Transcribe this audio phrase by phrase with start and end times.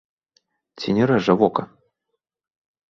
[0.79, 1.63] Ці не рэжа вока?